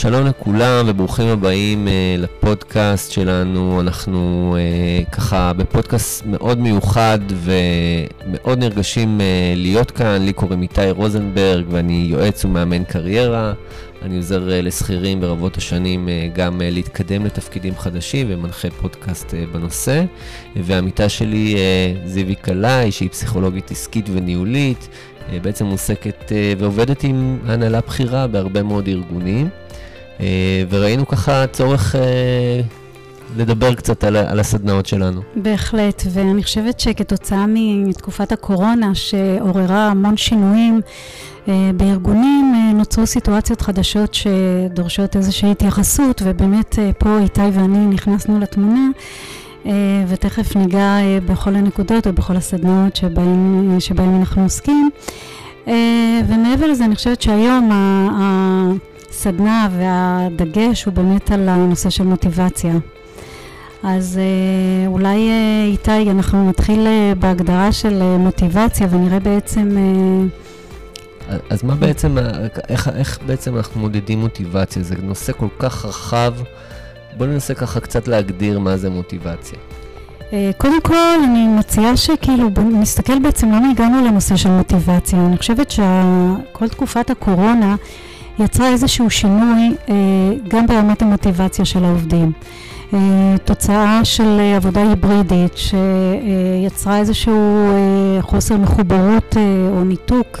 [0.00, 1.90] שלום לכולם וברוכים הבאים uh,
[2.22, 3.80] לפודקאסט שלנו.
[3.80, 9.22] אנחנו uh, ככה בפודקאסט מאוד מיוחד ומאוד נרגשים uh,
[9.56, 10.22] להיות כאן.
[10.24, 13.52] לי קוראים איתי רוזנברג ואני יועץ ומאמן קריירה.
[14.02, 19.54] אני עוזר uh, לשכירים ברבות השנים uh, גם uh, להתקדם לתפקידים חדשים ומנחה פודקאסט uh,
[19.56, 20.04] בנושא.
[20.56, 24.88] והעמיתה שלי uh, זיוי קלעי, שהיא פסיכולוגית עסקית וניהולית.
[25.42, 29.48] בעצם עוסקת ועובדת עם הנהלה בכירה בהרבה מאוד ארגונים.
[30.20, 32.60] אה, וראינו ככה צורך אה,
[33.36, 35.20] לדבר קצת על, על הסדנאות שלנו.
[35.36, 40.80] בהחלט, ואני חושבת שכתוצאה מתקופת הקורונה, שעוררה המון שינויים
[41.48, 48.88] אה, בארגונים, נוצרו סיטואציות חדשות שדורשות איזושהי התייחסות, ובאמת פה איתי ואני נכנסנו לתמונה.
[50.08, 54.90] ותכף ניגע בכל הנקודות ובכל הסדנאות שבהם, שבהם אנחנו עוסקים.
[56.28, 57.70] ומעבר לזה, אני חושבת שהיום
[59.18, 62.74] הסדנה והדגש הוא באמת על הנושא של מוטיבציה.
[63.82, 69.76] אז אה, אולי אה, איתי, אנחנו נתחיל אה, בהגדרה של מוטיבציה ונראה בעצם...
[71.50, 72.18] אז מה בעצם,
[72.68, 74.82] איך, איך בעצם אנחנו מודדים מוטיבציה?
[74.82, 76.34] זה נושא כל כך רחב.
[77.16, 79.58] בואו ננסה ככה קצת להגדיר מה זה מוטיבציה.
[80.56, 85.26] קודם כל, אני מציעה שכאילו, נסתכל בעצם למה הגענו לנושא של מוטיבציה.
[85.26, 87.76] אני חושבת שכל תקופת הקורונה
[88.40, 89.94] יצרה איזשהו שינוי אה,
[90.48, 92.32] גם ברמת המוטיבציה של העובדים.
[92.94, 99.36] אה, תוצאה של עבודה היברידית שיצרה איזשהו אה, חוסר מחוברות
[99.72, 100.38] או ניתוק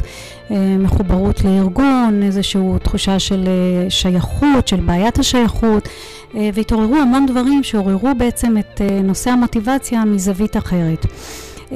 [0.78, 3.48] מחוברות לארגון, איזושהי תחושה של
[3.88, 5.88] שייכות, של בעיית השייכות,
[6.34, 11.06] והתעוררו המון דברים שעוררו בעצם את נושא המוטיבציה מזווית אחרת.
[11.68, 11.72] Uh,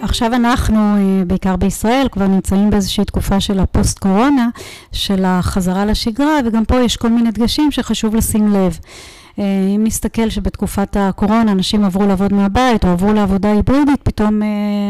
[0.00, 4.48] עכשיו אנחנו, uh, בעיקר בישראל, כבר נמצאים באיזושהי תקופה של הפוסט-קורונה,
[4.92, 8.78] של החזרה לשגרה, וגם פה יש כל מיני דגשים שחשוב לשים לב.
[8.78, 9.40] Uh,
[9.76, 14.40] אם נסתכל שבתקופת הקורונה אנשים עברו לעבוד מהבית או עברו לעבודה היברידית, פתאום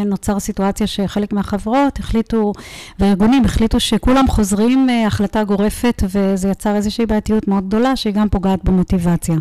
[0.07, 2.53] נוצר סיטואציה שחלק מהחברות החליטו,
[2.99, 8.65] והארגונים החליטו שכולם חוזרים החלטה גורפת, וזה יצר איזושהי בעייתיות מאוד גדולה, שהיא גם פוגעת
[8.65, 9.37] במוטיבציה.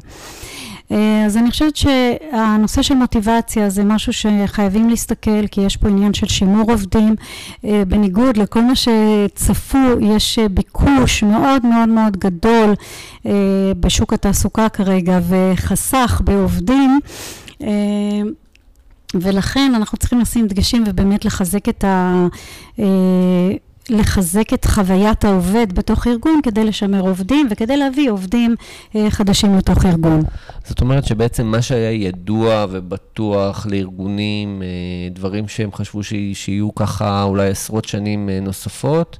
[0.91, 6.13] אה, אז אני חושבת שהנושא של מוטיבציה זה משהו שחייבים להסתכל, כי יש פה עניין
[6.13, 7.15] של שימור עובדים.
[7.65, 12.73] אה, בניגוד לכל מה שצפו, יש ביקוש מאוד מאוד מאוד גדול
[13.25, 13.31] אה,
[13.79, 16.99] בשוק התעסוקה כרגע, וחסך בעובדים.
[19.13, 22.27] ולכן אנחנו צריכים לשים דגשים ובאמת לחזק את ה...
[23.89, 28.55] לחזק את חוויית העובד בתוך ארגון כדי לשמר עובדים וכדי להביא עובדים
[28.95, 30.21] אה, חדשים לתוך ארגון.
[30.65, 36.01] זאת אומרת שבעצם מה שהיה ידוע ובטוח לארגונים, אה, דברים שהם חשבו
[36.33, 39.17] שיהיו ככה אולי עשרות שנים אה, נוספות,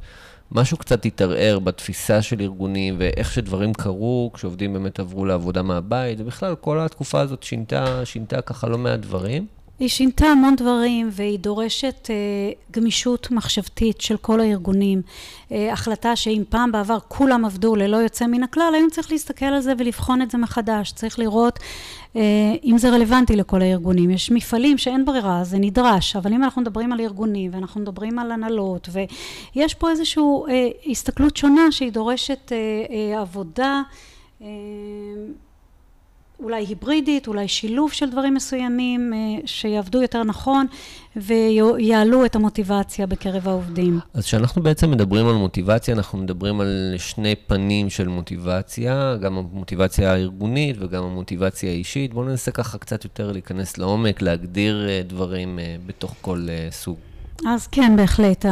[0.52, 6.56] משהו קצת התערער בתפיסה של ארגונים ואיך שדברים קרו כשעובדים באמת עברו לעבודה מהבית, ובכלל
[6.56, 9.46] כל התקופה הזאת שינתה, שינתה ככה לא מעט דברים.
[9.80, 12.16] היא שינתה המון דברים והיא דורשת אה,
[12.72, 15.02] גמישות מחשבתית של כל הארגונים.
[15.52, 19.62] אה, החלטה שאם פעם בעבר כולם עבדו ללא יוצא מן הכלל, היום צריך להסתכל על
[19.62, 20.92] זה ולבחון את זה מחדש.
[20.92, 21.60] צריך לראות
[22.16, 22.22] אה,
[22.64, 24.12] אם זה רלוונטי לכל הארגונים.
[24.12, 28.32] יש מפעלים שאין ברירה, זה נדרש, אבל אם אנחנו מדברים על ארגונים ואנחנו מדברים על
[28.32, 32.58] הנהלות, ויש פה איזושהי אה, הסתכלות שונה שהיא דורשת אה,
[33.16, 33.82] אה, עבודה
[34.42, 34.48] אה,
[36.40, 40.66] אולי היברידית, אולי שילוב של דברים מסוימים אה, שיעבדו יותר נכון
[41.16, 44.00] ויעלו את המוטיבציה בקרב העובדים.
[44.14, 50.12] אז כשאנחנו בעצם מדברים על מוטיבציה, אנחנו מדברים על שני פנים של מוטיבציה, גם המוטיבציה
[50.12, 52.14] הארגונית וגם המוטיבציה האישית.
[52.14, 56.98] בואו ננסה ככה קצת יותר להיכנס לעומק, להגדיר אה, דברים אה, בתוך כל סוג.
[57.48, 58.46] אז כן, בהחלט.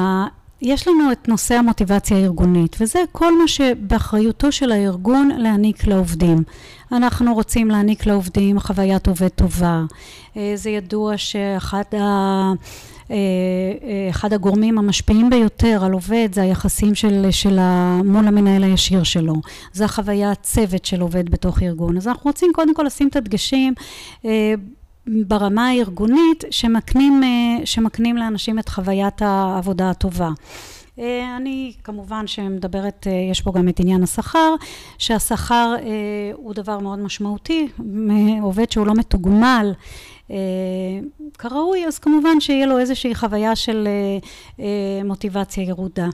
[0.62, 6.44] יש לנו את נושא המוטיבציה הארגונית, וזה כל מה שבאחריותו של הארגון להעניק לעובדים.
[6.92, 9.84] אנחנו רוצים להעניק לעובדים חוויית עובד טובה.
[10.38, 11.98] אה, זה ידוע שאחד ה...
[13.12, 13.16] אה,
[13.84, 17.60] אה, אחד הגורמים המשפיעים ביותר על עובד זה היחסים של, של
[18.04, 19.36] מול המנהל הישיר שלו.
[19.74, 21.98] זה החוויה הצוות של עובד בתוך ארגון.
[21.98, 23.74] אז אנחנו רוצים קודם כל לשים את הדגשים
[25.08, 27.22] ברמה הארגונית שמקנים,
[27.66, 30.30] שמקנים לאנשים את חוויית העבודה הטובה.
[31.00, 34.56] אה, אני כמובן שמדברת, אה, יש פה גם את עניין השכר,
[34.98, 35.86] שהשכר אה,
[36.34, 37.68] הוא דבר מאוד משמעותי,
[38.42, 39.74] עובד שהוא לא מתוגמל
[41.38, 43.88] כראוי, אז כמובן שיהיה לו איזושהי חוויה של
[45.06, 46.08] מוטיבציה ירודה.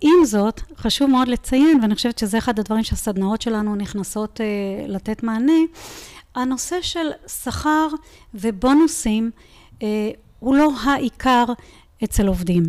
[0.00, 4.40] עם זאת, חשוב מאוד לציין, ואני חושבת שזה אחד הדברים שהסדנאות שלנו נכנסות
[4.88, 5.52] לתת מענה,
[6.34, 7.10] הנושא של
[7.42, 7.88] שכר
[8.34, 9.30] ובונוסים
[10.38, 11.44] הוא לא העיקר
[12.04, 12.62] אצל עובדים.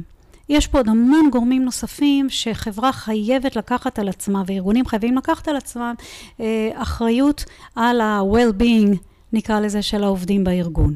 [0.49, 5.55] יש פה עוד המון גורמים נוספים שחברה חייבת לקחת על עצמה, וארגונים חייבים לקחת על
[5.55, 5.93] עצמם
[6.39, 7.45] אה, אחריות
[7.75, 8.97] על ה-well-being,
[9.33, 10.95] נקרא לזה, של העובדים בארגון.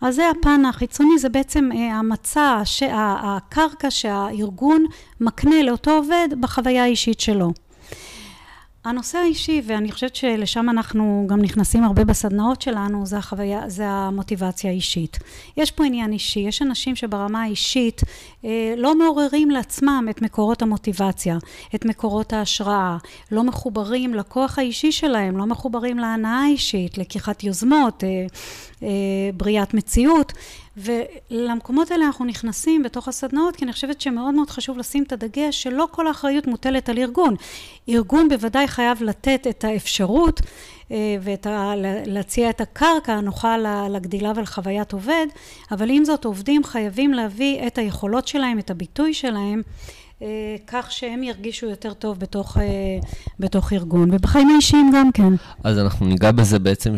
[0.00, 4.84] אז זה הפן החיצוני, זה בעצם אה, המצע, הקרקע שהארגון
[5.20, 7.52] מקנה לאותו עובד בחוויה האישית שלו.
[8.86, 14.70] הנושא האישי, ואני חושבת שלשם אנחנו גם נכנסים הרבה בסדנאות שלנו, זה החוויה, זה המוטיבציה
[14.70, 15.18] האישית.
[15.56, 18.00] יש פה עניין אישי, יש אנשים שברמה האישית
[18.44, 21.38] אה, לא מעוררים לעצמם את מקורות המוטיבציה,
[21.74, 22.96] את מקורות ההשראה,
[23.32, 28.26] לא מחוברים לכוח האישי שלהם, לא מחוברים להנאה האישית, לקיחת יוזמות, אה,
[28.82, 28.88] אה,
[29.34, 30.32] בריאת מציאות.
[30.76, 35.62] ולמקומות האלה אנחנו נכנסים בתוך הסדנאות, כי אני חושבת שמאוד מאוד חשוב לשים את הדגש
[35.62, 37.34] שלא כל האחריות מוטלת על ארגון.
[37.88, 40.40] ארגון בוודאי חייב לתת את האפשרות
[40.92, 43.56] אה, ולהציע את הקרקע הנוחה
[43.90, 45.26] לגדילה ולחוויית עובד,
[45.70, 49.62] אבל עם זאת עובדים חייבים להביא את היכולות שלהם, את הביטוי שלהם.
[50.22, 52.62] אה, כך שהם ירגישו יותר טוב בתוך, אה,
[53.40, 55.32] בתוך ארגון, ובחיים האישיים גם כן.
[55.64, 56.94] אז אנחנו ניגע בזה בעצם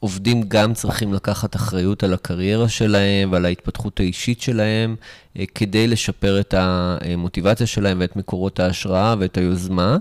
[0.00, 4.96] שעובדים גם צריכים לקחת אחריות על הקריירה שלהם ועל ההתפתחות האישית שלהם,
[5.38, 9.96] אה, כדי לשפר את המוטיבציה שלהם ואת מקורות ההשראה ואת היוזמה.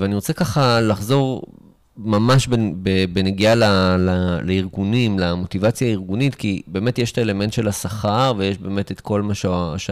[0.00, 1.42] ואני רוצה ככה לחזור
[1.98, 2.48] ממש
[3.12, 3.64] בנגיעה ל,
[3.98, 9.22] ל, לארגונים, למוטיבציה הארגונית, כי באמת יש את האלמנט של השכר, ויש באמת את כל
[9.22, 9.46] מה ש...
[9.76, 9.90] ש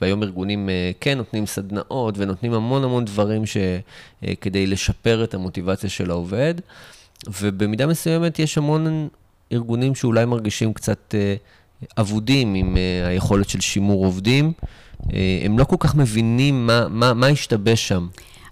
[0.00, 5.34] והיום ארגונים אה, כן נותנים סדנאות, ונותנים המון המון דברים ש, אה, כדי לשפר את
[5.34, 6.54] המוטיבציה של העובד,
[7.40, 9.08] ובמידה מסוימת יש המון
[9.52, 11.34] ארגונים שאולי מרגישים קצת אה,
[11.98, 14.52] אבודים עם היכולת של שימור עובדים.
[15.44, 18.06] הם לא כל כך מבינים מה, מה, מה השתבש שם.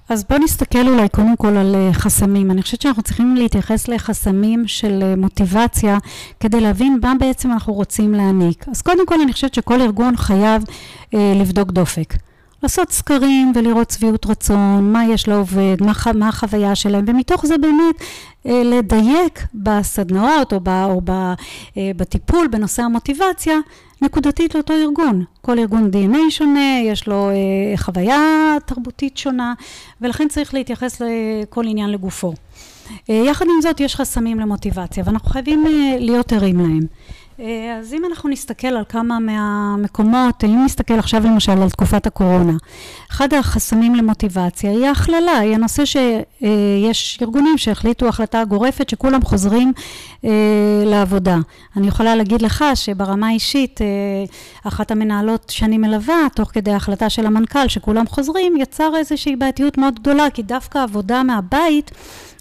[0.09, 2.51] אז בואו נסתכל אולי קודם כל על אה, חסמים.
[2.51, 5.99] אני חושבת שאנחנו צריכים להתייחס לחסמים של אה, מוטיבציה
[6.41, 8.69] כדי להבין מה בעצם אנחנו רוצים להעניק.
[8.69, 10.63] אז קודם כל אני חושבת שכל ארגון חייב
[11.15, 12.15] אה, לבדוק דופק.
[12.63, 17.95] לעשות סקרים ולראות שביעות רצון, מה יש לעובד, מה, מה החוויה שלהם, ומתוך זה באמת
[18.47, 21.35] אה, לדייק בסדנאות או, ב, או ב, אה,
[21.97, 23.59] בטיפול בנושא המוטיבציה
[24.03, 25.25] נקודתית לאותו ארגון.
[25.43, 29.55] כל ארגון DNA שונה, יש לו אה, חוויה תרבותית שונה,
[30.01, 32.35] ולכן צריך להתייחס לכל עניין לגופו.
[33.09, 35.65] יחד עם זאת יש חסמים למוטיבציה ואנחנו חייבים
[35.99, 36.87] להיות ערים להם.
[37.41, 42.53] אה, אז אם אנחנו נסתכל על כמה מהמקומות, אם נסתכל עכשיו למשל על תקופת הקורונה,
[43.11, 49.73] אחד החסמים למוטיבציה היא ההכללה, היא הנושא שיש ארגונים שהחליטו החלטה גורפת שכולם חוזרים
[50.25, 50.31] אה,
[50.85, 51.37] לעבודה.
[51.77, 53.87] אני יכולה להגיד לך שברמה האישית, אה,
[54.65, 60.01] אחת המנהלות שאני מלווה, תוך כדי ההחלטה של המנכ"ל שכולם חוזרים, יצר איזושהי בעייתיות מאוד
[60.01, 61.91] גדולה, כי דווקא עבודה מהבית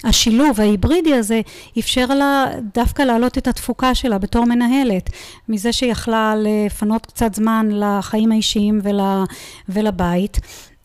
[0.05, 1.41] השילוב ההיברידי הזה
[1.79, 4.45] אפשר לה דווקא להעלות את התפוקה שלה בתור
[4.85, 5.09] מנהלת,
[5.49, 8.99] מזה שיכלה לפנות קצת זמן לחיים האישיים ול,
[9.69, 10.39] ולבית.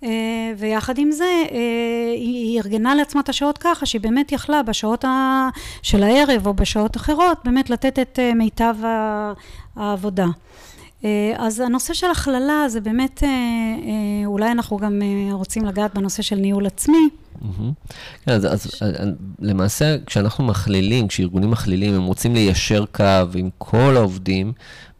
[0.04, 5.04] אה, ויחד עם זה אה, היא ארגנה לעצמה את השעות ככה שהיא באמת יכלה בשעות
[5.82, 8.74] של הערב או בשעות אחרות באמת לתת את אה, מיטב
[9.76, 10.26] העבודה.
[11.36, 13.22] אז הנושא של הכללה זה באמת,
[14.26, 15.02] אולי אנחנו גם
[15.32, 17.08] רוצים לגעת בנושא של ניהול עצמי.
[18.24, 18.82] כן, אז, אז
[19.38, 23.04] למעשה, כשאנחנו מכלילים, כשארגונים מכלילים, הם רוצים ליישר קו
[23.34, 24.52] עם כל העובדים,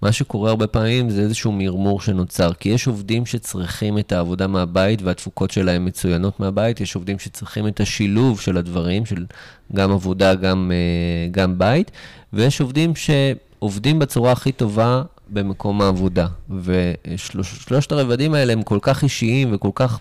[0.03, 5.03] מה שקורה הרבה פעמים זה איזשהו מרמור שנוצר, כי יש עובדים שצריכים את העבודה מהבית
[5.03, 9.27] והתפוקות שלהם מצוינות מהבית, יש עובדים שצריכים את השילוב של הדברים, של
[9.73, 11.91] גם עבודה, גם, אה, גם בית,
[12.33, 16.27] ויש עובדים שעובדים בצורה הכי טובה במקום העבודה.
[16.65, 20.01] ושלושת הרבדים האלה הם כל כך אישיים וכל כך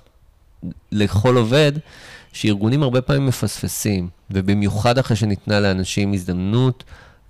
[0.92, 1.72] לכל עובד,
[2.34, 6.84] שארגונים הרבה פעמים מפספסים, ובמיוחד אחרי שניתנה לאנשים הזדמנות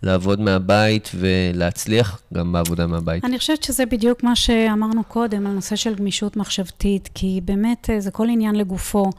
[0.03, 3.25] לעבוד מהבית ולהצליח גם בעבודה מהבית.
[3.25, 7.99] אני חושבת שזה בדיוק מה שאמרנו קודם, על נושא של גמישות מחשבתית, כי באמת אה,
[7.99, 9.09] זה כל עניין לגופו.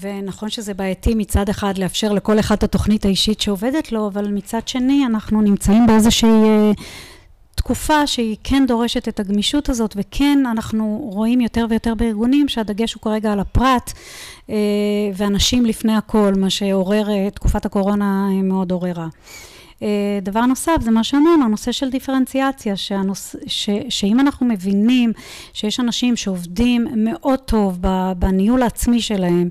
[0.00, 4.68] ונכון שזה בעייתי מצד אחד לאפשר לכל אחד את התוכנית האישית שעובדת לו, אבל מצד
[4.68, 6.72] שני אנחנו נמצאים באיזושהי אה,
[7.64, 13.02] תקופה שהיא כן דורשת את הגמישות הזאת, וכן אנחנו רואים יותר ויותר בארגונים שהדגש הוא
[13.02, 13.92] כרגע על הפרט,
[14.50, 14.54] אה,
[15.14, 19.06] ואנשים לפני הכל, מה שעורר, אה, תקופת הקורונה מאוד עוררה.
[19.82, 25.12] אה, דבר נוסף זה מה שאמרנו, הנושא של דיפרנציאציה, שהנוס, ש, שאם אנחנו מבינים
[25.52, 27.78] שיש אנשים שעובדים מאוד טוב
[28.18, 29.48] בניהול העצמי שלהם,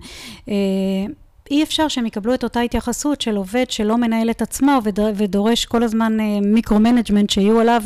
[1.52, 4.80] אי אפשר שהם יקבלו את אותה התייחסות של עובד שלא מנהל את עצמו
[5.16, 7.82] ודורש כל הזמן micro-management שיהיו עליו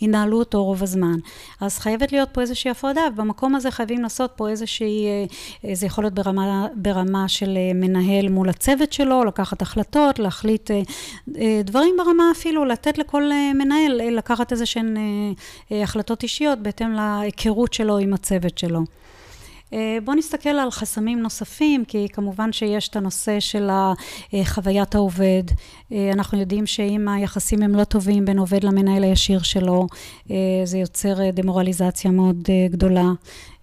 [0.00, 1.18] וינהלו אותו רוב הזמן.
[1.60, 5.06] אז חייבת להיות פה איזושהי הפרדה, ובמקום הזה חייבים לעשות פה איזושהי,
[5.64, 10.70] אה, זה יכול להיות ברמה, ברמה של אה, מנהל מול הצוות שלו, לקחת החלטות, להחליט
[10.70, 10.82] אה,
[11.64, 14.96] דברים ברמה אפילו, לתת לכל מנהל לקחת איזה שהן
[15.70, 18.80] החלטות אישיות בהתאם להיכרות שלו עם הצוות שלו.
[19.74, 23.70] אה, בואו נסתכל על חסמים נוספים, כי כמובן שיש את הנושא של
[24.44, 25.42] חוויית העובד.
[25.92, 29.86] אה, אנחנו יודעים שאם היחסים הם לא טובים בין עובד למנהל הישיר שלו,
[30.30, 33.12] אה, זה יוצר דמורליזציה מאוד גדולה.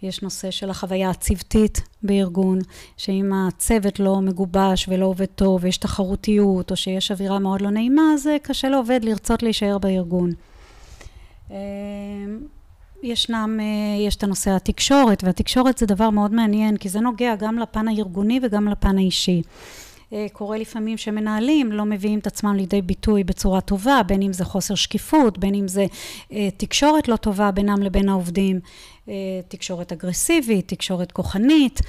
[0.04, 2.60] יש נושא של החוויה הצוותית בארגון,
[2.98, 8.02] שאם הצוות לא מגובש ולא עובד טוב, ויש תחרותיות, או שיש אווירה מאוד לא נעימה,
[8.14, 10.32] אז קשה לעובד לרצות להישאר בארגון.
[13.04, 17.60] ישנם, אה, יש את הנושא התקשורת, והתקשורת זה דבר מאוד מעניין, כי זה נוגע גם
[17.60, 19.42] לפן הארגוני וגם לפן האישי.
[20.14, 24.46] אה, קורה לפעמים שמנהלים לא מביאים את עצמם לידי ביטוי בצורה טובה, בין אם זה
[24.46, 25.86] חוסר שקיפות, בין אם זה
[26.32, 28.60] אה, תקשורת לא טובה בינם לבין העובדים,
[29.48, 31.80] תקשורת אגרסיבית, תקשורת כוחנית,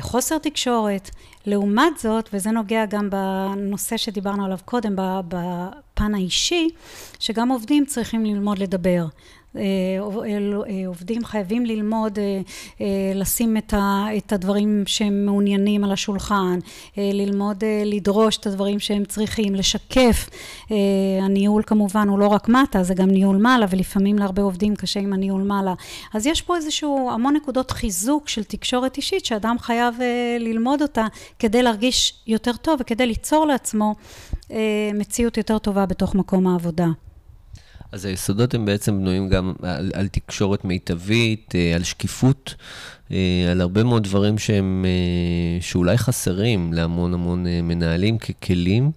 [0.00, 1.10] חוסר תקשורת.
[1.46, 4.96] לעומת זאת, וזה נוגע גם בנושא שדיברנו עליו קודם,
[5.28, 6.68] בפן האישי,
[7.18, 9.06] שגם עובדים צריכים ללמוד לדבר.
[9.56, 9.62] אה,
[10.68, 12.82] אה, עובדים חייבים ללמוד אה,
[13.14, 13.56] לשים
[14.16, 16.58] את הדברים שהם מעוניינים על השולחן,
[16.96, 20.28] ללמוד לדרוש את הדברים שהם צריכים, לשקף.
[21.22, 25.12] הניהול כמובן הוא לא רק מטה, זה גם ניהול מעלה, ולפעמים להרבה עובדים קשה עם
[25.12, 25.74] הניהול מעלה.
[26.14, 29.94] אז יש פה איזשהו המון נקודות חיזוק של תקשורת אישית, שאדם חייב
[30.40, 31.06] ללמוד אותה
[31.38, 33.94] כדי להרגיש יותר טוב וכדי ליצור לעצמו
[34.94, 37.05] מציאות יותר טובה בתוך מקום העבודה.
[37.92, 42.54] אז היסודות הם בעצם בנויים גם על, על תקשורת מיטבית, אה, על שקיפות,
[43.12, 48.90] אה, על הרבה מאוד דברים שהם, אה, שאולי חסרים להמון המון מנהלים ככלים,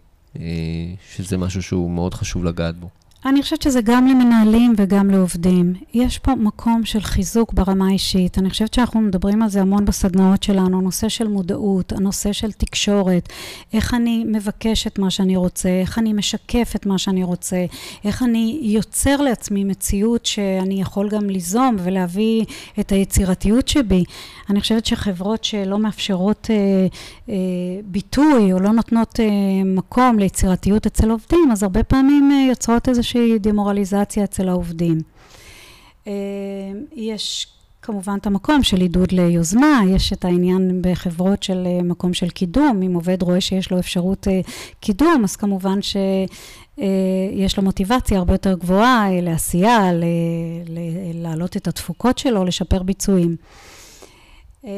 [1.15, 2.89] שזה משהו שהוא מאוד חשוב לגעת בו.
[3.25, 5.73] אני חושבת שזה גם למנהלים וגם לעובדים.
[5.93, 8.37] יש פה מקום של חיזוק ברמה האישית.
[8.37, 13.29] אני חושבת שאנחנו מדברים על זה המון בסדנאות שלנו, נושא של מודעות, הנושא של תקשורת,
[13.73, 17.65] איך אני מבקש את מה שאני רוצה, איך אני משקף את מה שאני רוצה,
[18.05, 22.45] איך אני יוצר לעצמי מציאות שאני יכול גם ליזום ולהביא
[22.79, 24.03] את היצירתיות שבי.
[24.49, 26.55] אני חושבת שחברות שלא מאפשרות אה,
[27.29, 27.35] אה,
[27.85, 29.25] ביטוי או לא נותנות אה,
[29.65, 34.97] מקום ליצירתיות אצל עובדים, אז הרבה פעמים אה, יוצרות איזה איזושהי דמורליזציה אצל העובדים.
[36.07, 36.13] אה,
[36.95, 37.47] יש
[37.81, 42.81] כמובן את המקום של עידוד ליוזמה, יש את העניין בחברות של אה, מקום של קידום,
[42.85, 44.41] אם עובד רואה שיש לו אפשרות אה,
[44.79, 49.91] קידום, אז כמובן שיש לו מוטיבציה הרבה יותר גבוהה לעשייה,
[51.13, 53.35] להעלות את התפוקות שלו, לשפר ביצועים.
[54.65, 54.71] אה,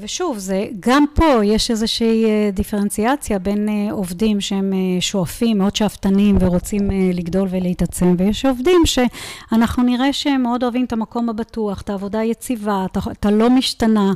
[0.00, 6.36] ושוב, זה, גם פה יש איזושהי אה, דיפרנציאציה בין אה, עובדים שהם שואפים, מאוד שאפתנים
[6.40, 12.18] ורוצים לגדול ולהתעצם, ויש עובדים שאנחנו נראה שהם מאוד אוהבים את המקום הבטוח, את העבודה
[12.18, 14.12] היציבה, את הלא משתנה,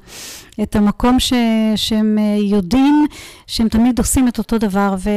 [0.62, 1.32] את המקום ש,
[1.76, 2.18] שהם
[2.50, 3.06] יודעים
[3.46, 5.10] שהם תמיד עושים את אותו דבר, ו...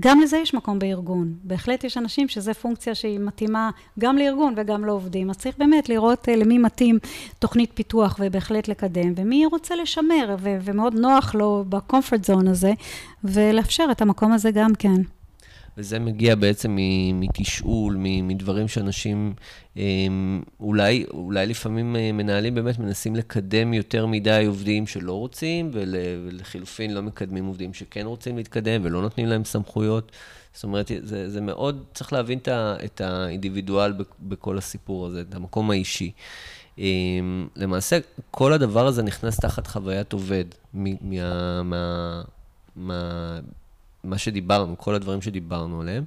[0.00, 1.34] גם לזה יש מקום בארגון.
[1.44, 5.30] בהחלט יש אנשים שזו פונקציה שהיא מתאימה גם לארגון וגם לעובדים.
[5.30, 6.98] אז צריך באמת לראות uh, למי מתאים
[7.38, 12.72] תוכנית פיתוח ובהחלט לקדם, ומי רוצה לשמר, ו- ומאוד נוח לו בקומפורט זון הזה,
[13.24, 15.02] ולאפשר את המקום הזה גם כן.
[15.80, 16.78] וזה מגיע בעצם
[17.14, 19.34] מתשאול, מדברים שאנשים
[19.76, 25.94] אמ, אולי, אולי לפעמים אה, מנהלים באמת מנסים לקדם יותר מדי עובדים שלא רוצים, ול,
[26.26, 30.12] ולחילופין לא מקדמים עובדים שכן רוצים להתקדם ולא נותנים להם סמכויות.
[30.54, 32.38] זאת אומרת, זה, זה מאוד, צריך להבין
[32.84, 36.12] את האינדיבידואל בכל הסיפור הזה, את המקום האישי.
[36.78, 37.98] אמ, למעשה,
[38.30, 40.44] כל הדבר הזה נכנס תחת חוויית עובד,
[40.74, 42.22] מה, מה,
[42.76, 43.40] מה,
[44.04, 46.04] מה שדיברנו, כל הדברים שדיברנו עליהם,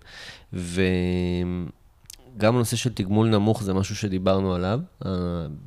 [0.54, 4.80] וגם הנושא של תגמול נמוך זה משהו שדיברנו עליו.
[5.06, 5.12] אה,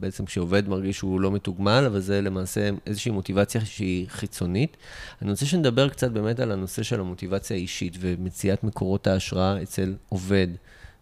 [0.01, 4.77] בעצם כשעובד מרגיש שהוא לא מתוגמל, אבל זה למעשה איזושהי מוטיבציה שהיא חיצונית.
[5.23, 10.49] אני רוצה שנדבר קצת באמת על הנושא של המוטיבציה האישית ומציאת מקורות ההשראה אצל עובד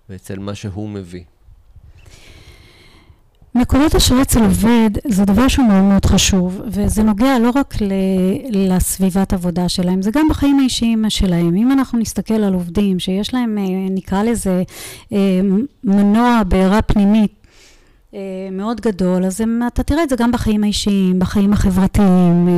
[0.09, 1.25] ואצל מה שהוא מביא.
[3.55, 7.75] מקורות השראה אצל עובד זה דבר שהוא מאוד מאוד חשוב, וזה נוגע לא רק
[8.51, 11.55] לסביבת עבודה שלהם, זה גם בחיים האישיים שלהם.
[11.55, 14.63] אם אנחנו נסתכל על עובדים שיש להם, אה, נקרא לזה,
[15.13, 15.41] אה,
[15.85, 17.44] מנוע בעירה פנימית
[18.53, 22.49] מאוד גדול, אז הם, אתה תראה את זה גם בחיים האישיים, בחיים החברתיים,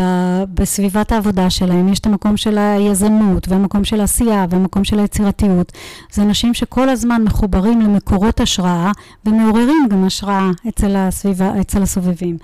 [0.00, 1.88] אה, בסביבת העבודה שלהם.
[1.88, 5.72] יש את המקום של היזמות, והמקום של העשייה, והמקום של היצירתיות.
[6.12, 8.92] זה אנשים שכל הזמן מחוברים למקורות השראה,
[9.26, 12.36] ומעוררים גם השראה אצל, הסביבה, אצל הסובבים.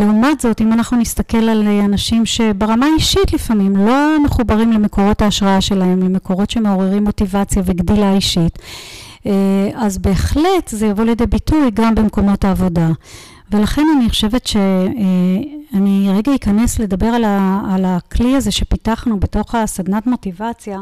[0.00, 6.02] לעומת זאת, אם אנחנו נסתכל על אנשים שברמה אישית לפעמים לא מחוברים למקורות ההשראה שלהם,
[6.02, 8.58] למקורות שמעוררים מוטיבציה וגדילה אישית,
[9.74, 12.88] אז בהחלט זה יבוא לידי ביטוי גם במקומות העבודה.
[13.52, 20.06] ולכן אני חושבת שאני רגע אכנס לדבר על, ה, על הכלי הזה שפיתחנו בתוך הסדנת
[20.06, 20.80] מוטיבציה.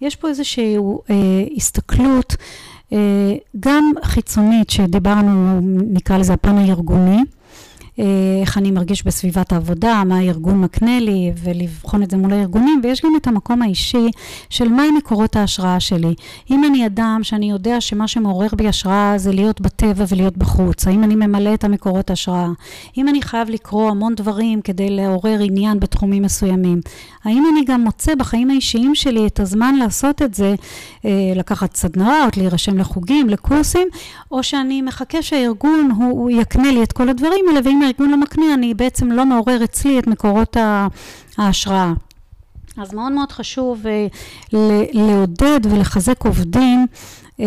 [0.00, 0.76] יש פה איזושהי
[1.10, 1.14] אה,
[1.56, 2.36] הסתכלות
[2.92, 2.98] אה,
[3.60, 5.60] גם חיצונית שדיברנו,
[5.90, 7.22] נקרא לזה הפן הארגוני.
[8.54, 13.02] איך אני מרגיש בסביבת העבודה, מה הארגון מקנה לי, ולבחון את זה מול הארגונים, ויש
[13.04, 14.10] גם את המקום האישי
[14.50, 16.14] של מהם מקורות ההשראה שלי.
[16.50, 21.04] אם אני אדם שאני יודע שמה שמעורר בי השראה זה להיות בטבע ולהיות בחוץ, האם
[21.04, 22.48] אני ממלא את המקורות ההשראה?
[22.98, 26.80] אם אני חייב לקרוא המון דברים כדי לעורר עניין בתחומים מסוימים,
[27.24, 30.54] האם אני גם מוצא בחיים האישיים שלי את הזמן לעשות את זה,
[31.04, 33.88] אה, לקחת סדנאות, להירשם לחוגים, לקורסים,
[34.30, 38.16] או שאני מחכה שהארגון הוא, הוא יקנה לי את כל הדברים האלה, ואם הארגון לא
[38.16, 40.56] מקנה, אני בעצם לא מעורר אצלי את מקורות
[41.38, 41.92] ההשראה.
[42.76, 44.06] אז מאוד מאוד חשוב אה,
[44.92, 46.86] לעודד ולחזק עובדים
[47.40, 47.46] אה,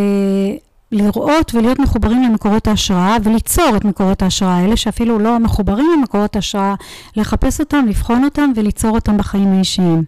[0.92, 6.76] לראות ולהיות מחוברים למקורות ההשראה וליצור את מקורות ההשראה האלה שאפילו לא מחוברים למקורות ההשראה,
[7.16, 10.04] לחפש אותם, לבחון אותם וליצור אותם בחיים האישיים.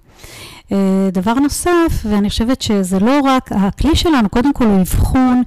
[0.72, 5.44] אה, דבר נוסף, ואני חושבת שזה לא רק, הכלי שלנו קודם כל הוא אבחון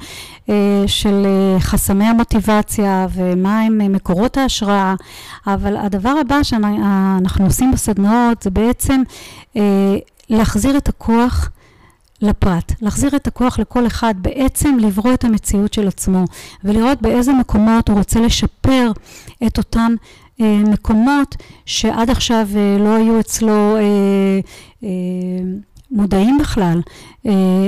[0.49, 0.55] אה,
[0.87, 4.95] של אה, חסמי המוטיבציה ומה הם מקורות ההשראה,
[5.47, 9.03] אבל הדבר הבא שאנחנו עושים בסדנאות זה בעצם
[10.31, 11.51] להחזיר את הכוח
[12.23, 16.25] לפרט, להחזיר את הכוח לכל אחד, בעצם לברוא את המציאות של עצמו
[16.65, 18.93] ולראות באיזה מקומות הוא רוצה לשפר
[19.47, 19.95] את אותם
[20.41, 21.37] אה, מקומות
[21.67, 24.89] שעד עכשיו אה, לא היו אצלו אה,
[25.91, 26.81] מודעים בכלל,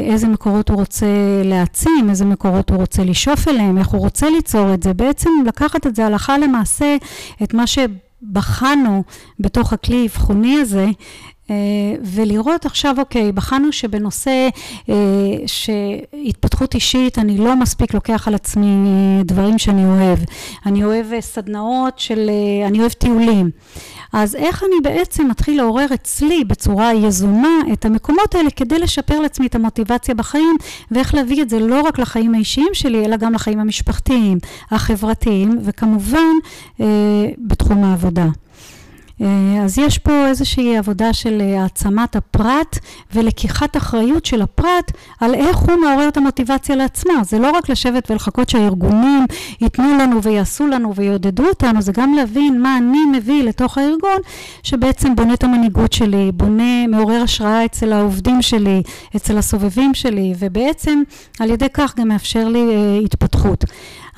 [0.09, 1.07] איזה מקורות הוא רוצה
[1.45, 5.87] להעצים, איזה מקורות הוא רוצה לשאוף אליהם, איך הוא רוצה ליצור את זה, בעצם לקחת
[5.87, 6.97] את זה הלכה למעשה,
[7.43, 9.03] את מה שבחנו
[9.41, 10.91] בתוך הכלי האבחוני הזה, אה,
[12.03, 14.49] ולראות עכשיו, אוקיי, בחנו שבנושא
[14.89, 14.95] אה,
[15.47, 18.67] שהתפתחות אישית, אני לא מספיק לוקח על עצמי
[19.25, 20.19] דברים שאני אוהב.
[20.67, 23.51] אני אוהב סדנאות של, אה, אני אוהב טיולים.
[24.13, 29.47] אז איך אני בעצם מתחיל לעורר אצלי בצורה יזומה את המקומות האלה כדי לשפר לעצמי
[29.47, 30.57] את המוטיבציה בחיים,
[30.91, 34.39] ואיך להביא את זה לא רק לחיים האישיים שלי, אלא גם לחיים המשפחתיים,
[34.71, 36.35] החברתיים, וכמובן
[37.39, 38.27] בתחום העבודה.
[39.23, 42.79] אה, אז יש פה איזושהי עבודה של אה, העצמת הפרט
[43.15, 47.13] ולקיחת אחריות של הפרט על איך הוא מעורר את המוטיבציה לעצמו.
[47.23, 49.27] זה לא רק לשבת ולחכות שהארגונים
[49.61, 54.19] ייתנו לנו ויעשו לנו ויעודדו אותנו, זה גם להבין מה אני מביא לתוך הארגון,
[54.63, 58.83] שבעצם בונה את המנהיגות שלי, בונה, מעורר השראה אצל העובדים שלי,
[59.17, 61.03] אצל הסובבים שלי, ובעצם
[61.41, 63.65] על ידי כך גם מאפשר לי אה, התפתחות.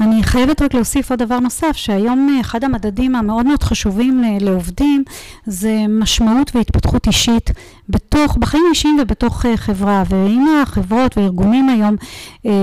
[0.00, 4.36] אני חייבת רק להוסיף עוד דבר נוסף, שהיום אה, אחד המדדים המאוד מאוד חשובים אה,
[4.40, 5.04] לעובדים
[5.46, 7.50] זה משמעות והתפתחות אישית
[7.88, 10.02] בתוך, בחיים אישיים ובתוך אה, חברה.
[10.08, 11.96] ואם החברות והארגונים היום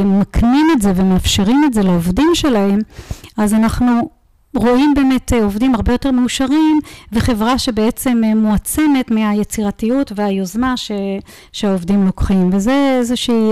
[0.06, 2.80] מקנים את זה ומאפשרים את זה לעובדים שלהם,
[3.38, 4.10] אז אנחנו
[4.56, 6.80] רואים באמת עובדים הרבה יותר מאושרים
[7.12, 10.91] וחברה שבעצם מועצמת מהיצירתיות והיוזמה ש,
[11.52, 13.52] שהעובדים לוקחים וזה איזושהי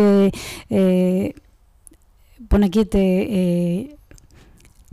[2.52, 3.94] בוא נגיד, אה, אה,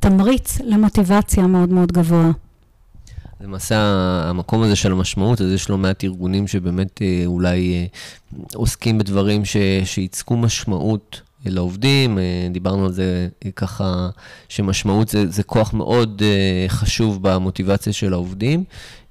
[0.00, 2.30] תמריץ למוטיבציה מאוד מאוד גבוה.
[3.40, 3.76] למעשה
[4.28, 7.86] המקום הזה של המשמעות, אז יש לא מעט ארגונים שבאמת אה, אולי אה,
[8.54, 9.42] עוסקים בדברים
[9.84, 14.08] שייצקו משמעות לעובדים, אה, דיברנו על זה אה, ככה,
[14.48, 18.64] שמשמעות זה, זה כוח מאוד אה, חשוב במוטיבציה של העובדים.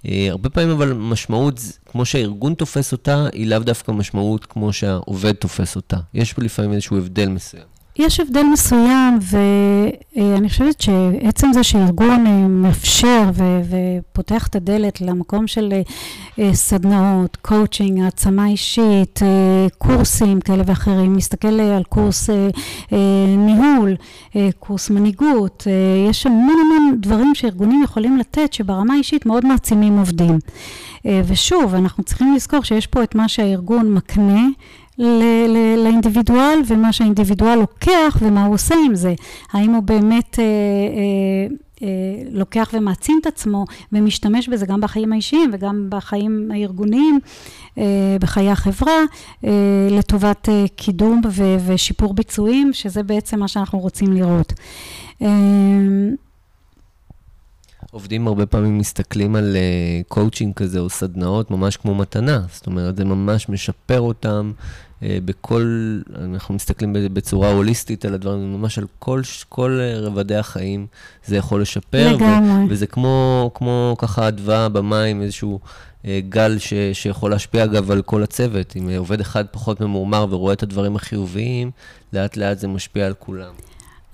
[0.05, 5.33] אה, הרבה פעמים אבל משמעות, כמו שהארגון תופס אותה, היא לאו דווקא משמעות כמו שהעובד
[5.33, 5.97] תופס אותה.
[6.13, 7.76] יש פה לפעמים איזשהו הבדל מסוים.
[7.99, 15.47] יש הבדל מסוים, ואני חושבת שעצם זה שארגון אה, מאפשר ו- ופותח את הדלת למקום
[15.47, 15.73] של
[16.39, 22.29] אה, סדנאות, קואוצ'ינג, העצמה אישית, אה, קורסים כאלה ואחרים, מסתכל על קורס
[23.37, 23.95] ניהול,
[24.59, 25.67] קורס מנהיגות,
[26.09, 30.39] יש המון המון דברים שארגונים יכולים לתת שברמה האישית מאוד מעצימים עובדים.
[31.05, 34.41] ושוב, אנחנו צריכים לזכור שיש פה את מה שהארגון מקנה.
[35.77, 39.13] לאינדיבידואל ומה שהאינדיבידואל לוקח ומה הוא עושה עם זה.
[39.51, 45.49] האם הוא באמת אה, אה, אה, לוקח ומעצים את עצמו ומשתמש בזה גם בחיים האישיים
[45.53, 47.19] וגם בחיים הארגוניים,
[47.77, 49.01] אה, בחיי החברה,
[49.45, 54.53] אה, לטובת אה, קידום ו- ושיפור ביצועים, שזה בעצם מה שאנחנו רוצים לראות.
[55.21, 55.27] אה,
[57.91, 59.57] עובדים הרבה פעמים מסתכלים על
[60.07, 64.51] קואוצ'ינג אה, כזה או סדנאות ממש כמו מתנה, זאת אומרת, זה ממש משפר אותם
[65.01, 70.87] בכל, אנחנו מסתכלים בצורה הוליסטית על הדברים, ממש על כל, כל uh, רבדי החיים
[71.25, 72.15] זה יכול לשפר.
[72.15, 72.65] לגמרי.
[72.65, 75.59] ו- וזה כמו, כמו ככה אדווה במים, איזשהו
[76.01, 78.73] uh, גל ש, שיכול להשפיע אגב על כל הצוות.
[78.77, 81.71] אם עובד אחד פחות ממורמר ורואה את הדברים החיוביים,
[82.13, 83.53] לאט לאט זה משפיע על כולם.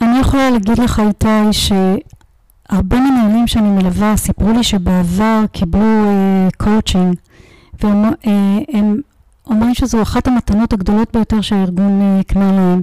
[0.01, 6.09] אני יכולה להגיד לך, איתי, שהרבה מנהלים שאני מלווה סיפרו לי שבעבר קיבלו
[6.57, 9.01] קואוצ'ינג, אה, והם
[9.47, 12.81] אומרים שזו אחת המתנות הגדולות ביותר שהארגון הקנה אה, להם.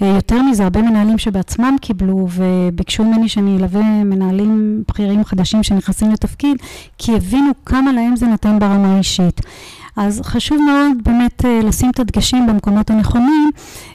[0.00, 6.10] אה, יותר מזה, הרבה מנהלים שבעצמם קיבלו וביקשו ממני שאני אלווה מנהלים בכירים חדשים שנכנסים
[6.12, 6.56] לתפקיד,
[6.98, 9.40] כי הבינו כמה להם זה נתן ברמה האישית.
[10.00, 13.50] אז חשוב מאוד באמת אה, לשים את הדגשים במקומות הנכונים.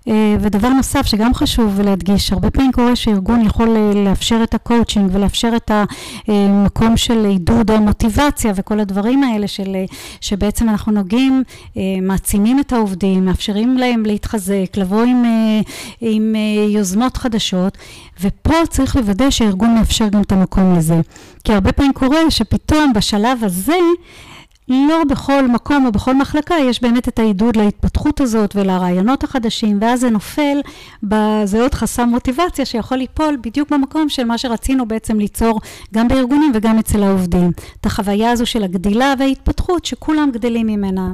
[0.07, 5.09] אה, ודבר נוסף שגם חשוב להדגיש, הרבה פעמים קורה שארגון יכול אה, לאפשר את הקואוצ'ינג
[5.13, 5.71] ולאפשר את
[6.27, 9.75] המקום של עידוד או מוטיבציה וכל הדברים האלה של,
[10.21, 11.43] שבעצם אנחנו נוגעים,
[12.01, 15.23] מעצימים את העובדים, מאפשרים להם להתחזק, לבוא עם,
[16.01, 16.35] עם
[16.69, 17.77] יוזמות חדשות,
[18.21, 21.01] ופה צריך לוודא שהארגון מאפשר גם את המקום לזה.
[21.43, 23.77] כי הרבה פעמים קורה שפתאום בשלב הזה
[24.69, 29.99] לא בכל מקום או בכל מחלקה יש באמת את העידוד להתפתחות הזאת ולרעיונות החדשים, ואז
[29.99, 30.57] זה נופל,
[31.45, 35.61] זה עוד חסם מוטיבציה שיכול ליפול בדיוק במקום של מה שרצינו בעצם ליצור
[35.93, 37.51] גם בארגונים וגם אצל העובדים.
[37.81, 41.13] את החוויה הזו של הגדילה וההתפתחות שכולם גדלים ממנה.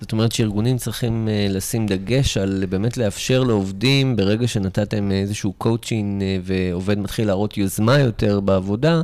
[0.00, 6.22] זאת אומרת שארגונים צריכים אה, לשים דגש על באמת לאפשר לעובדים, ברגע שנתתם איזשהו קואוצ'ינג
[6.22, 9.02] אה, ועובד מתחיל להראות יוזמה יותר בעבודה, אה,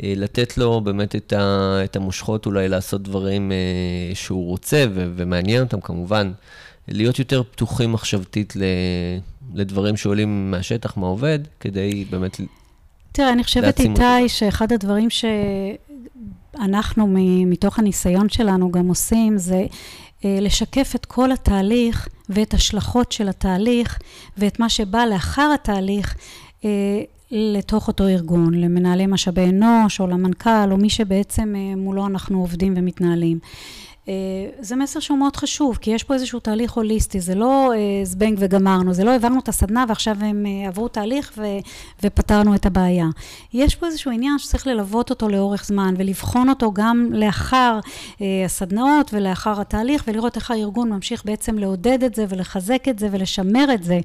[0.00, 3.56] לתת לו באמת את, ה, את המושכות אולי לעשות דברים אה,
[4.14, 6.32] שהוא רוצה ו, ומעניין אותם כמובן,
[6.88, 8.62] להיות יותר פתוחים מחשבתית ל,
[9.54, 12.40] לדברים שעולים מהשטח, מהעובד, כדי באמת
[13.12, 17.06] תראה, אני חושבת איתי שאחד הדברים שאנחנו
[17.46, 19.66] מתוך הניסיון שלנו גם עושים זה
[20.24, 23.98] אה, לשקף את כל התהליך ואת השלכות של התהליך
[24.38, 26.16] ואת מה שבא לאחר התהליך
[27.30, 32.74] לתוך אותו ארגון, למנהלי משאבי אנוש או למנכ"ל או מי שבעצם אה, מולו אנחנו עובדים
[32.76, 33.38] ומתנהלים.
[34.08, 34.14] אה,
[34.60, 38.36] זה מסר שהוא מאוד חשוב, כי יש פה איזשהו תהליך הוליסטי, זה לא אה, זבנג
[38.40, 41.46] וגמרנו, זה לא העברנו את הסדנה ועכשיו הם עברו תהליך ו,
[42.02, 43.06] ופתרנו את הבעיה.
[43.52, 47.80] יש פה איזשהו עניין שצריך ללוות אותו לאורך זמן ולבחון אותו גם לאחר
[48.44, 53.74] הסדנאות ולאחר התהליך ולראות איך הארגון ממשיך בעצם לעודד את זה ולחזק את זה ולשמר
[53.74, 54.00] את זה.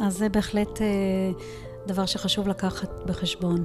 [0.00, 0.86] אז זה בהחלט אה,
[1.86, 3.64] דבר שחשוב לקחת בחשבון.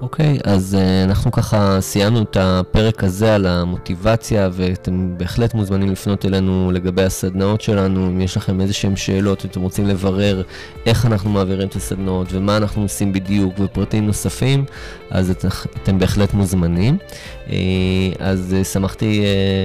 [0.00, 5.90] אוקיי, okay, אז uh, אנחנו ככה סיימנו את הפרק הזה על המוטיבציה, ואתם בהחלט מוזמנים
[5.90, 10.42] לפנות אלינו לגבי הסדנאות שלנו, אם יש לכם איזה שהן שאלות, אתם רוצים לברר
[10.86, 14.64] איך אנחנו מעבירים את הסדנאות ומה אנחנו עושים בדיוק ופרטים נוספים,
[15.10, 15.44] אז את,
[15.82, 16.98] אתם בהחלט מוזמנים.
[17.46, 17.50] Uh,
[18.18, 19.24] אז uh, שמחתי...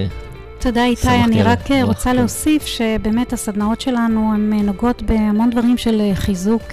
[0.09, 5.77] Uh, תודה איתי, אני רק אה, רוצה להוסיף שבאמת הסדנאות שלנו הן נוגעות בהמון דברים
[5.77, 6.63] של חיזוק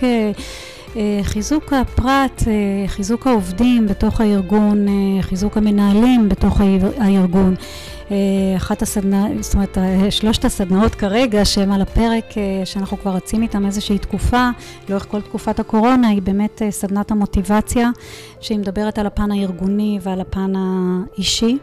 [1.23, 2.43] חיזוק הפרט,
[2.87, 4.87] חיזוק העובדים בתוך הארגון,
[5.21, 6.61] חיזוק המנהלים בתוך
[6.99, 7.55] הארגון.
[8.57, 9.79] אחת הסדנאות, זאת אומרת,
[10.11, 12.25] שלושת הסדנאות כרגע שהן על הפרק,
[12.65, 14.51] שאנחנו כבר רצים איתן איזושהי תקופה,
[14.89, 17.91] לאורך כל תקופת הקורונה, היא באמת סדנת המוטיבציה,
[18.41, 21.59] שהיא מדברת על הפן הארגוני ועל הפן האישי.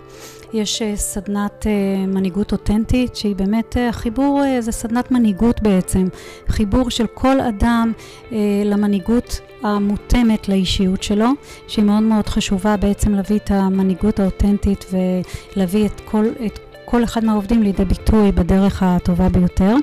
[0.55, 6.07] יש אה, סדנת אה, מנהיגות אותנטית, שהיא באמת, אה, חיבור, זה סדנת מנהיגות בעצם,
[6.47, 7.91] חיבור של כל אדם
[8.65, 11.29] למנהיגות המותאמת לאישיות שלו,
[11.67, 14.85] שהיא מאוד מאוד חשובה בעצם להביא את המנהיגות האותנטית
[15.55, 19.75] ולהביא את כל, את כל אחד מהעובדים לידי ביטוי בדרך הטובה ביותר.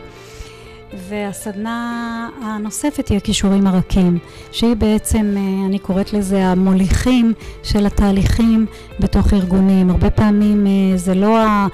[0.94, 4.18] והסדנה הנוספת היא הכישורים הרכים,
[4.52, 8.66] שהיא בעצם, אה, אני קוראת לזה המוליכים של התהליכים
[9.00, 9.90] בתוך ארגונים.
[9.90, 11.66] הרבה פעמים אה, זה לא ה...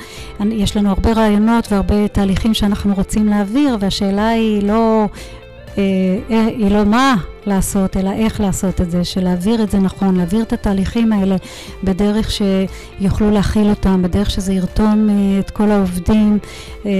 [0.50, 5.06] יש לנו הרבה רעיונות והרבה תהליכים שאנחנו רוצים להעביר, והשאלה היא לא
[6.28, 10.42] היא לא מה לעשות, אלא איך לעשות את זה, של להעביר את זה נכון, להעביר
[10.42, 11.36] את התהליכים האלה
[11.84, 16.38] בדרך שיוכלו להכיל אותם, בדרך שזה ירתום אה, את כל העובדים
[16.86, 16.90] אה,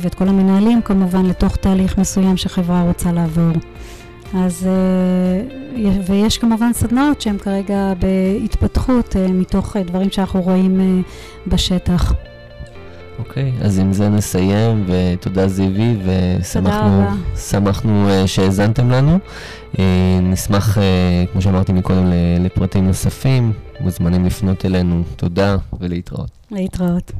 [0.00, 3.52] ואת כל המנהלים כמובן לתוך תהליך מסוים שחברה רוצה לעבור.
[4.34, 4.68] אז,
[6.06, 11.02] ויש כמובן סדנאות שהן כרגע בהתפתחות מתוך דברים שאנחנו רואים
[11.46, 12.12] בשטח.
[13.18, 15.96] אוקיי, אז עם זה נסיים, ותודה זיוי,
[17.34, 19.18] ושמחנו uh, שהאזנתם לנו.
[19.72, 19.78] Uh,
[20.22, 20.80] נשמח, uh,
[21.32, 25.02] כמו שאמרתי מקודם, לפרטים נוספים, מוזמנים לפנות אלינו.
[25.16, 26.30] תודה ולהתראות.
[26.50, 27.12] להתראות.